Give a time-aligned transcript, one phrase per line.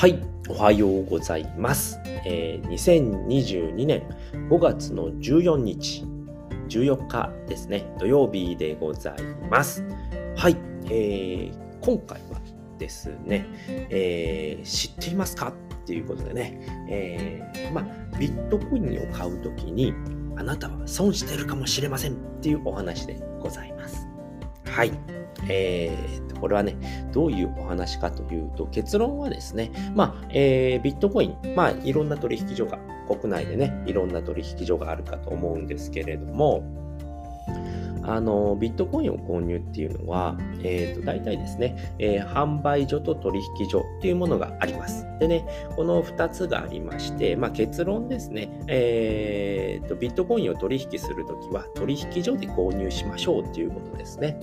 [0.00, 2.00] はい、おはようございます。
[2.06, 4.02] えー、2022年
[4.48, 6.06] 5月の14日、
[6.70, 9.16] 14日ですね、土曜日でござい
[9.50, 9.84] ます。
[10.36, 12.40] はい、えー、今回は
[12.78, 15.52] ですね、えー、知っていますかっ
[15.84, 19.92] ていうことでね、えー、まあ、ビットコインを買うときに、
[20.38, 24.08] あなたは損してるかもしれませんっていうお話でございます。
[24.64, 24.92] はい。
[25.46, 26.76] えー、これはね、
[27.12, 32.78] どういうお話かというと、結論はですね、まあ、えー、ビットコイン、まあ、いろんな取引所が、
[33.08, 36.62] 国内でね、いろんな取引所があるかと思うんですけれども、
[38.02, 45.06] あの、ビットコインを購入っていうのは、えっ、ー、と、大体ですね、えー、販売所と取引所っていうものがあります。
[45.18, 45.44] でね、
[45.76, 54.38] この2つがありまして、まあ、結論ですね、えっ、ー、と、ビットコインを取引するときは、取引所で購入しましょうっていうことですね。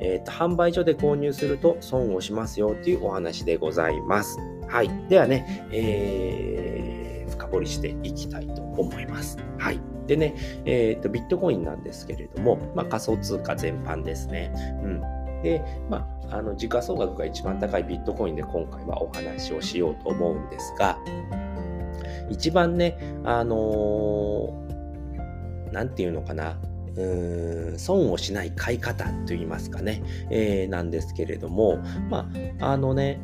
[0.00, 4.38] えっ、と、販売所で購入すると損をしますよっていうお話でございます。
[4.68, 4.90] はい。
[5.08, 9.36] ではね、えー、深掘りしていきたいと思います。
[9.58, 9.91] はい。
[10.06, 14.52] でね、え、ー、と、ビットコインなんですけれども、まあ、仮想通貨全般ですね。
[14.82, 15.00] うん。
[15.42, 20.98] で、まあ、あの、時価総額が一番高いビットコインで今回はお話をしようと思うんですが、
[22.30, 26.58] 一番ね、あのー、なんていうのかな、
[26.96, 31.78] うーん損をしない買い方と言いますかね、えー、なんですけれども、
[32.10, 32.30] ま
[32.60, 33.20] あ、あのね、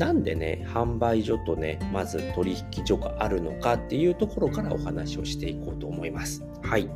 [0.00, 6.42] なんでね、販売所とね、まず取引所があるのかっていうところからお話をしていこうと思います。
[6.62, 6.88] はい。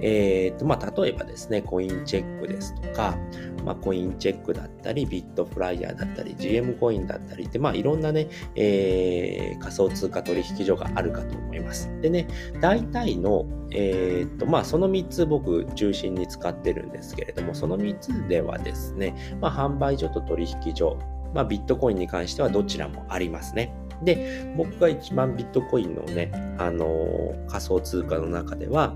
[0.00, 3.16] えー、と、まあ、例えばですね、コインチェックですとか、
[3.64, 11.88] まあ、コインチェックだったり、ビットフライヤーだったり、GM コインだったりって、まあ、いろんなね、えー、仮想通貨取引所があるかと思います。
[12.00, 12.26] でね、
[12.60, 20.98] 大体の、えー、と、まあ、その3つ僕中心に使ってるんですけれども、その3つではですね、まあ、販売所と取引所、
[21.34, 23.72] まあ、ビットコインに関してはどちらもありますね。
[24.02, 28.94] で、僕が一番ビットコインのね、あのー、仮想通貨の中では、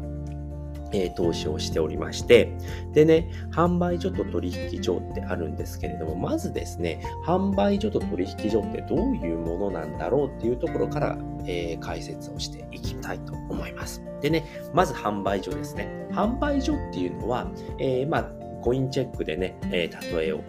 [0.92, 2.52] えー、投資をしておりまして、
[2.92, 14.02] でね、販売所と取引所ってあるんですけれども、まずですね、販売所と取引所ってどういうものなんだろうっていうところから、えー、解説をしていきたいと思います。
[14.20, 15.88] でね、まず販売所ですね。
[16.12, 18.24] 販売所っていうのは、えー、まあ、
[18.62, 20.40] コインチェックでね、え例えを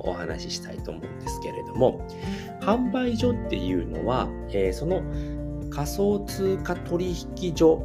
[0.00, 2.06] お話ししたいと思うんですけれども、
[2.60, 5.02] 販売所っていうのは、えー、その
[5.70, 7.82] 仮想通貨取引所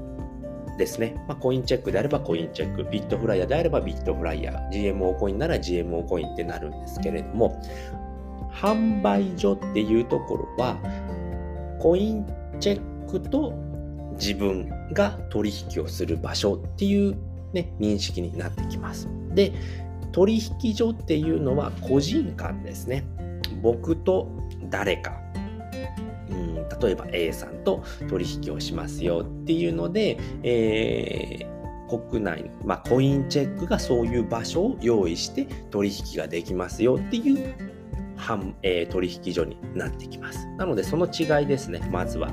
[0.77, 1.23] ですね。
[1.27, 7.61] まあ、コインチェックであればコインチェック、ビットフライヤーであればビットフライヤー、GMO コインなら GMO コインってなるんですけれども、
[8.51, 10.77] 販売所っていうところは、
[11.79, 12.25] コイン
[12.59, 13.53] チェックと
[14.13, 17.17] 自分が取引をする場所っていう
[17.53, 19.07] ね、認識になってきます。
[19.33, 19.51] で、
[20.11, 23.05] 取引所っていうのは個人間ですね。
[23.61, 24.27] 僕と
[24.69, 25.19] 誰か。
[26.29, 37.71] うん、例えば A さんと取引をしますよっていうので、えー、国内の、まあ、コインチェックがそういう場所を用意して取引ができますよっていう
[38.61, 40.47] えー、取引所になってきます。
[40.57, 42.31] なのでその違いですね、まずは。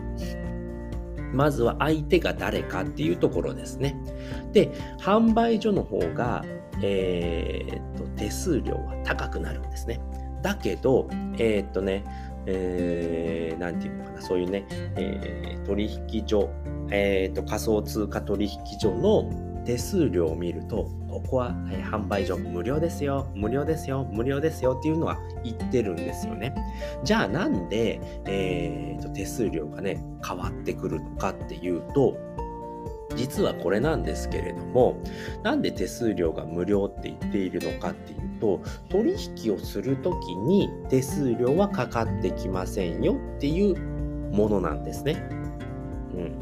[1.33, 3.97] まずは相手が誰かっていうところですね。
[4.53, 6.45] で、販売所の方が、
[6.83, 10.01] えー、っと、手数料は高くなるんですね。
[10.43, 11.09] だけど、
[11.39, 12.05] えー、っとね、
[12.47, 14.65] えー、ていうのかな、そういうね、
[14.97, 16.49] えー、取引所、
[16.91, 19.31] えー、と、仮想通貨取引所の
[19.65, 26.55] 手数料を見ると、ここは、え販売所無料ですよ、無料ですよ、無料ですよっていうのは言ってるんですよね。
[27.05, 32.17] じゃあなんで、えーと、手数料がね、変わってくるのかっていうと、
[33.17, 34.97] 実はこれなんですけれども、
[35.43, 39.15] なんで手数料が無料って言っているのかっていうと、取
[39.45, 43.77] 引をするときに手数料はかかってきませんよっていう
[44.33, 45.15] ものなんですね。
[46.15, 46.39] うん。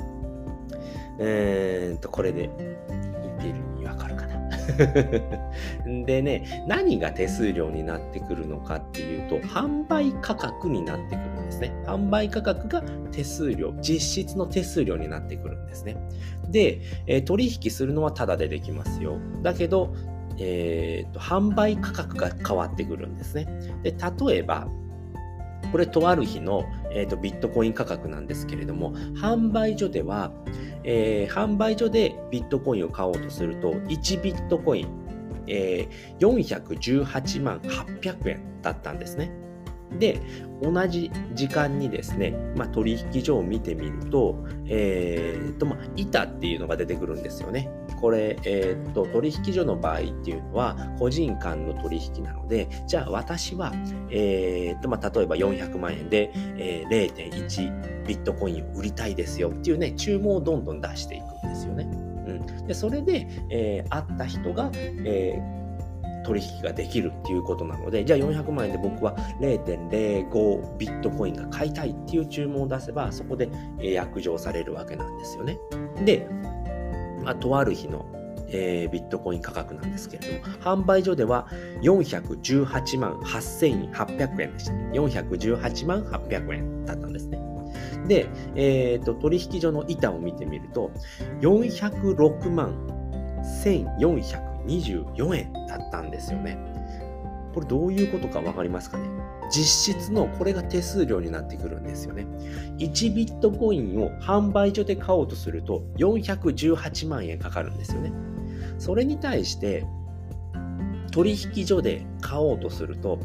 [1.19, 4.37] えーと、これで言っている意味わかるかな
[6.05, 11.73] でね、何が手数料になってくるのかっていうと、販売価格になってくるですね。
[11.87, 12.83] 販売価格が
[13.13, 15.97] 手数料、実質の手数料になってくるんですね。
[16.51, 19.19] で、えー、取引するのはタダでできますよ。
[19.43, 19.95] だけど、
[20.39, 23.47] えーと、販売価格が変わってくるんですね。
[23.83, 23.95] で、
[24.29, 24.69] 例えば、
[25.73, 30.33] これとある日の、えーとビットコイン価格なんですけれども、販売所では、
[30.85, 34.89] えー、販売所でビットコインを買おうとすると、1ビットコイン、
[35.49, 39.46] えー、418万800円だったんですね。
[39.99, 40.21] で、
[40.63, 47.69] 同じ時間にですね、まあ、取引所を見てみると、えー、と、まあ、板っていうのが出てくるんですよね。
[48.01, 53.73] これ、えー、っと、取引所の場合っていうのは、個人間の取引なので、じゃあ私は、
[54.11, 61.85] えー、と、まあ、例えば400万円で、えー、0.1ビットコインを売りたいですよっていうね、注文をどんどん出していくんですよね。
[61.85, 62.67] うん。
[62.67, 65.66] で、それで、えー、会った人が、えー、
[66.27, 75.57] 取引ができるっていうことなので、じゃあ400万円で僕は0.05ビットコインが買いたいっていう注文を出せば、そこで約定されるわけなんですよね。
[76.05, 76.29] で、
[77.23, 78.05] まあ、とある日の、
[78.49, 81.47] えー、ビットコイン価格なんですけれども、販売所では
[81.83, 84.73] 418万8800円でした。
[84.73, 87.39] 418万800円だったんですね。
[88.09, 90.91] で、えーと、取引所の板を見てみると、
[91.41, 92.75] 406万
[94.67, 96.59] 24円だったんですよね。
[97.55, 99.09] これどういうことか分かりますかね？
[99.51, 102.27] 実質のこれが手数料になってくるんですよね。
[102.79, 108.13] 1ビットコインを販売所で買おうとすると418万円かかるんですよね。
[108.79, 109.87] それに対して
[111.13, 113.19] 取引所で買おうとすると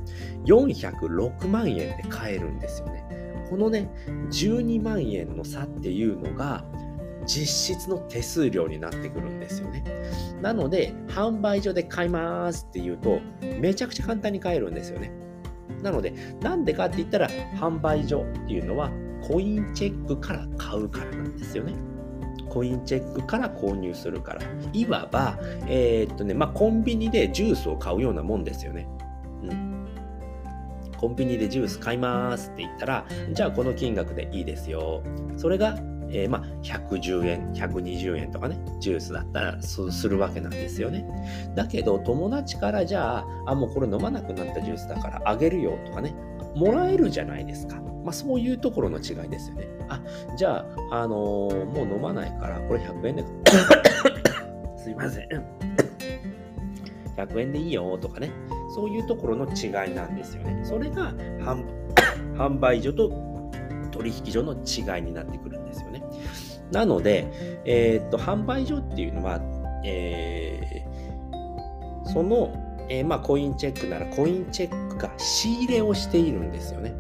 [0.46, 3.04] 406万円で買えるんですよね。
[3.50, 3.90] このね
[4.30, 6.64] 12万円の差っていうのが
[7.26, 9.84] 実質の手数料になってくるんですよね。
[10.42, 13.20] なので、販売所で買いますって言うと、
[13.60, 15.12] めちゃくちゃ簡単に買えるんですよね。
[15.82, 17.30] なので、なんでかって言ったら、
[17.60, 18.92] 販売所っていうのは、
[19.22, 21.74] コインチェックから買うからなんですよね。
[22.50, 24.42] コインチェックから購入するから。
[24.74, 28.88] いわば、えー、っとね、まあ、コンビニでジュースを買うようなもんですよね。
[29.44, 29.88] うん。
[30.98, 35.02] コンビニでジュース買いますって言ったら、じゃあこの金額でいいですよ。
[35.38, 35.78] それが
[36.14, 41.06] えー、まあ、110円、120円とかね、ジュースだったらするわけなんですよね。
[41.56, 46.14] だけど、友達からじゃあ、あ、もうこれ飲まなくなったジュースだからあげるよとかね、
[46.56, 47.82] もらえるじゃないですか。
[48.04, 49.68] まあ、そういうところの違いですよね。
[49.88, 50.02] あ、
[50.36, 53.24] じゃあ、あのー、もう飲まないから、これ100円で、
[54.78, 55.28] すいません。
[57.16, 58.32] 100円でいいよとかね、
[58.74, 60.62] そういうところの違いなんですよね。
[60.64, 61.14] それが
[62.36, 63.12] 販売所と
[63.92, 65.91] 取引所の違いになってくるんですよ。
[66.72, 67.28] なので、
[67.66, 69.42] えー、っと、販売所っていうのは、
[69.84, 72.54] えー、その、
[72.90, 76.94] えー、まあ、コインチェックならコインチェックが仕入れをしているんですよね。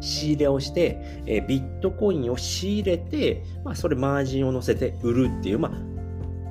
[0.00, 5.72] 仕入れをして、え、ビットコインを仕入れて、まあ、それマージンを乗せて売るっていう、まあ、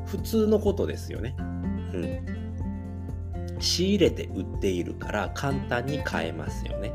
[0.06, 1.36] 普通のことですよね。
[1.38, 2.38] うん。
[3.60, 6.94] 仕入れて売っているから簡単に買えますよね。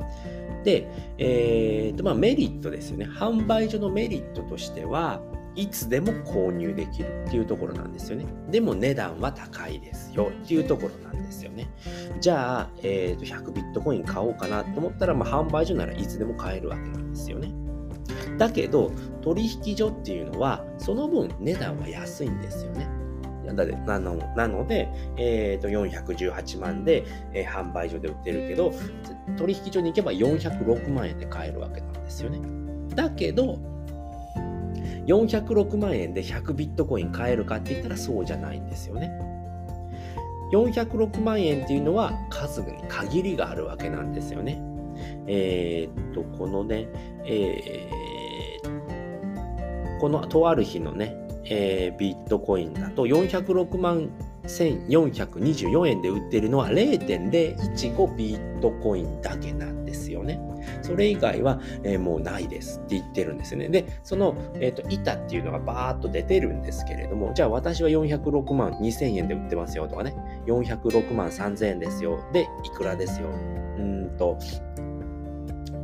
[0.65, 0.89] で、
[1.19, 3.07] えーとまあ、メリットですよね。
[3.07, 5.21] 販売所のメリットとしては、
[5.55, 8.25] いつでも購入できるっていうところなんですよね。
[8.51, 11.69] でも値段は高いですよっていうところなんですよね。
[12.21, 17.53] じゃあ、えー、と100ビットコイン買おうかなと思ったら、まあ、販売所ならいつでも買えるわけなんですよね。
[18.39, 22.89] だけど、取引所っていうのは、その分値段は安いんですよね。
[23.43, 28.73] なのなので、えー、と418万で、えー、販売所で売ってるけど、
[29.37, 32.41] 取引所に行けば406万円で買えるわけなんですよね。
[32.95, 33.59] だけど、
[35.07, 39.11] 406万円で100ビットコイン買えるかって言ったらそうじゃないんですよね。
[40.53, 44.63] 406万円っていうのは数に限りがあるわけなんですよね。
[45.27, 46.89] えー、っと、このね、
[47.25, 51.17] えー、このとある日のね、
[51.55, 54.09] えー、ビットコインだと406万
[54.45, 60.41] 1424円で売ってるのは0.015ビットコインだけなんですよね。
[60.81, 63.69] それ以外は、えー、もうないですって言ってるんですよね。
[63.69, 70.17] で、その、えーと、板っていうのがバーッと出てるんですけれども、じゃあ私は406万2000円で売ってますよとかね、
[70.47, 72.19] 406万3000円ですよ。
[72.33, 73.29] で、いくらですよ。
[73.29, 74.39] うんと、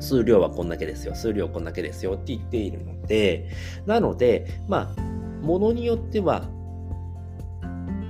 [0.01, 1.15] 数量はこんだけですよ。
[1.15, 3.49] 数量こんだけですよって言っているので、
[3.87, 6.45] なので、まあ、ものによっては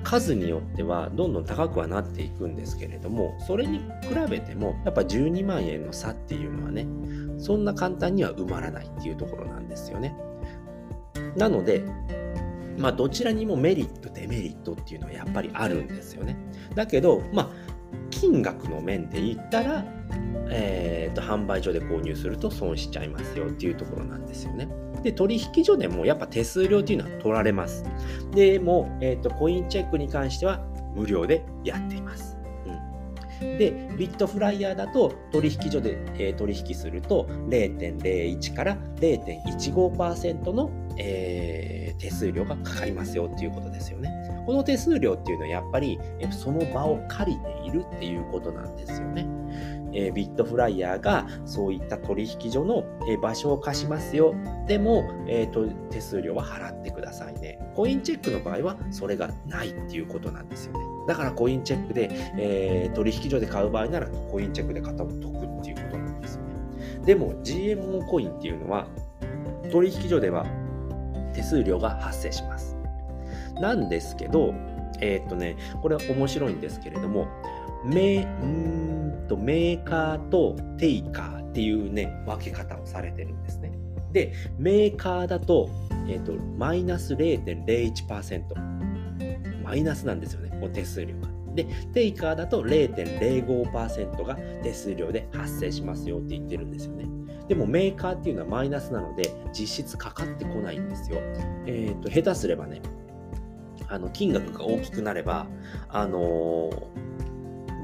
[0.05, 3.85] 数によってはどんどん高くはなっていくんですけれどもそれに比
[4.31, 6.87] べてもやっぱ12万円の差っていうのはね
[7.39, 10.17] そんな簡単には埋まらないっていうところなんですよね
[11.37, 11.85] なので
[12.79, 16.37] まあどちらにもメリットデメリットっていうのはやっぱりあるんですよね
[16.75, 17.51] だけどまあ
[18.11, 19.85] 金額の面で言ったら
[20.51, 24.69] えーと、販売所で購入すると損しちゃいますよっていうところなんですよね。
[25.03, 27.85] で、取引所でもやっぱ手数料っていうのは取られます。
[28.33, 30.61] でも、えーと、コインチェックに関しては
[30.95, 32.39] 無料でやっています。
[33.41, 44.11] で、ビットフライヤーだと取引所で、えー、取引すると0.01から0.15%の、えー、手数料がかかりますよっていうことですよね。
[44.45, 45.99] この手数料っていうのはやっぱり
[46.31, 49.27] その場を借りているっていうことなんですよね。
[49.93, 54.35] え、ビットフライヤーがそういった取引所の、え、場所を貸しますよ。
[54.67, 57.59] でも、えーと、手数料は払ってくださいね。
[57.75, 60.81] コインチェックの場合はそれがないっていうことなんですよね。
[61.07, 66.49] だからコインチェックで、えー、取引所で買う場合ならコインチェックで買った方が得っていうことなんですよね。
[67.05, 68.87] でも GMO コインっていうのは
[69.71, 70.47] 取引所では
[71.33, 72.77] 手数料が発生します。
[73.61, 74.55] なんですけど、
[75.01, 77.27] えー、っとね、これ面白いんですけれども、
[77.85, 83.73] メんとメーカーとテイカーっていうね、分け方をされてるんですね。
[84.13, 85.69] で、メーカーだと、
[86.09, 88.43] えっ、ー、と、マイナス0.01%。
[89.63, 91.29] マイナスなんですよね、お手数料が。
[91.55, 97.07] で、テイカーだと0.05%が手数料で発生しますよって言ってるんですよね。
[97.49, 101.19] でもメーカーっていうのはマイナスなので実質かかってこないんですよ。
[101.67, 102.81] えっ、ー、と、下手すればね、
[103.89, 105.47] あの金額が大きくなれば、
[105.89, 107.28] あのー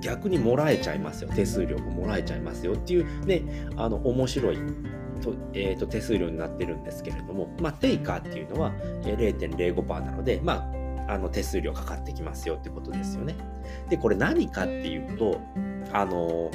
[0.05, 1.31] 逆にもらえちゃいますよ。
[1.35, 3.43] 手数料ももらえちゃいますよっていうね、
[3.77, 4.59] あの、面白い
[5.23, 10.71] と,、えーと、手数料になってるんですけれども、まあ、テイカーっていうのは0.05%なので、ま
[11.09, 13.35] あ、あの手数料かかってきますよってことですよね。
[13.89, 15.41] で、これ何かっていうと、
[15.93, 16.51] あの、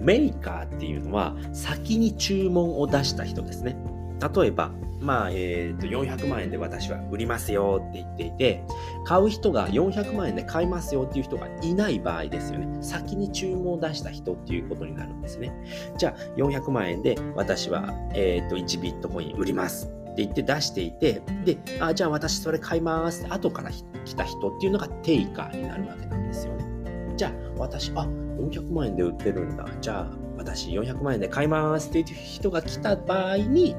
[0.00, 3.76] メーカーっていうのは先に注文を出した人ですね。
[4.20, 8.64] 例えば、まあ、えっ、ー、と、400万円で私は売りますよって言っていて、
[9.04, 12.82] 買う人が400万円で買いますよっていう人がいない場合ですよね。
[12.82, 15.52] 先に注文を出した人っていうことになるんですね。
[15.96, 23.70] じゃあ、400万円で私は、えっ、ー、と、1ビットコイン売りますって言って出していて、で、あ、じゃあ私それ買いますって後から
[24.04, 26.66] 来た人っていうのがテイカーになるわけなんですよね。
[27.16, 28.02] じゃあ、私、あ、
[28.38, 29.64] 400万円で売ってるんだ。
[29.80, 33.76] じゃあ、私400万円で買いますっていう人が来た場合に、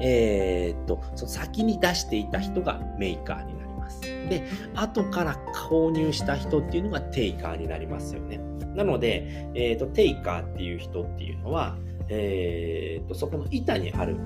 [0.00, 4.00] えー、っと、その先に出していた人がメーカーになります。
[4.02, 8.40] で、後から購入した人っていうのがテイカーになりますよね。
[8.74, 11.76] なので、えー、っと、テイカーっていう人っていうのは、
[12.08, 14.16] えー、っと、そこの板にある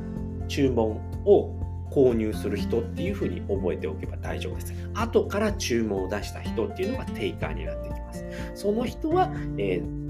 [0.48, 1.58] 注文を
[1.90, 4.74] 購入する人っていうふうに覚えておけば大丈夫です。
[4.94, 8.24] 後から注文を出した人っていうのがテイカーになってきます。
[8.54, 10.01] その人は、えー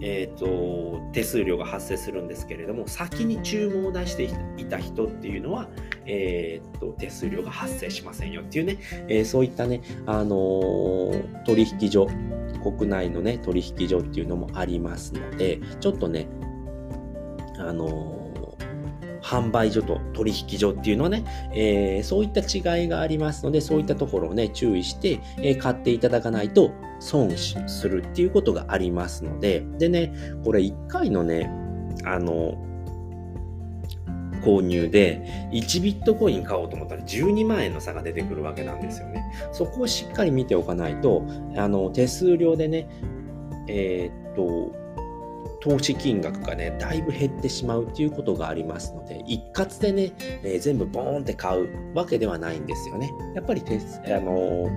[0.00, 4.24] えーと、手数料が発生するんですけれども先に注文を出して
[4.56, 5.68] いた人っていうのは、
[6.06, 8.78] えーと、手数料が発生しませんよっていうね、
[9.08, 12.08] えー、そういったね、あのー、取引所
[12.62, 16.28] 国内のね取引所っていうのもありますのでちょっとね
[17.58, 18.27] あのー
[19.28, 21.22] 販売所と取引所っていうのはね、
[21.54, 31.50] えー、そういった違いがありますので、そういったところをね、注意して、えー、買っていただかないと損するっていうことがありますので、でね、これ1回のね、
[32.04, 32.56] あの、
[34.42, 39.22] 購入で1ビットコイン買おうと思ったら12万円の差が出てくるわけなんですよね。
[39.52, 41.22] そこをしっかり見ておかないと、
[41.54, 42.88] あの、手数料でね、
[43.68, 44.87] えー、っと、
[45.60, 50.12] 投資金額がね、だいぶ減ってしまうっていうことがありますので、一括でね、
[50.44, 53.10] えー、全部ボーンって買うわけではないんですよね。
[53.34, 54.70] やっぱりて、あの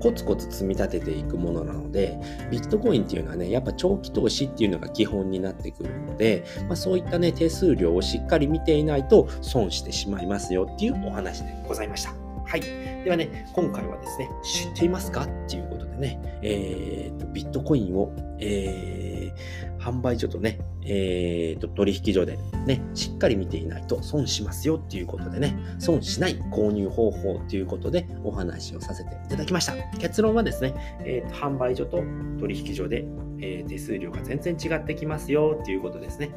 [0.00, 2.18] コツコツ積み立てていくものなので、
[2.50, 12.14] ビットコインっていうのはね、やっぱ長期投資っていうのが基本になってくるので、まあ、そういったね、手数料をしっかり見ていないと損してしまいますよっていうお話でございました。
[12.46, 12.60] はい。
[12.60, 15.22] ではね、今回はですね、知っていますか？
[15.22, 19.03] っていうことでね、えー、と、ビットコインを、えー、
[19.84, 29.74] 販売所とね、えー、と、取引所でね、しっかり見ていないと損しますよっていうことでね、損しない購入方法ということでお話をさせていただきました。
[29.98, 32.02] 結論はですね、えー、と販売所と
[32.40, 33.06] 取引所で
[33.44, 36.30] えー、手数料が全然違ってきますよっていうことですね。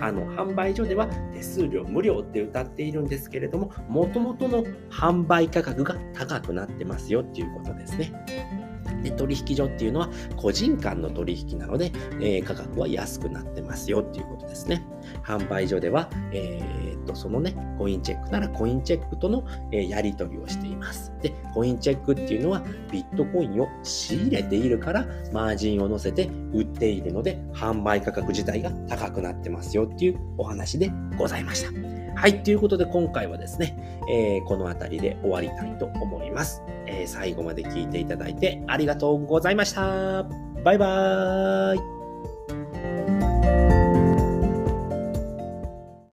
[0.00, 8.63] あの、販売所では手数料無料って歌っているんですけれども、もともとの販売価格が高くなってますよっていうことですね。
[9.02, 14.84] で取引所っていうのは個人間の取引なので、えー、価格は安くなってますよっていうことですね。
[15.22, 21.12] 販売所では、えー、っとそのね、コインチェックならコインチェックとの、えー、やり取りをしています。
[21.22, 31.93] で、コインチェックっていうのはビットコインを仕入れているからマージンを乗せて売っているので販売価格自体が高くなってますよっていうお話でございました。
[32.16, 33.76] はい、ということで今回はですね、
[34.10, 40.24] えー、この辺りで終わりたいと思います、えー、最後まで聞いていただいてありがとうございました。
[40.64, 42.03] バイバーイ。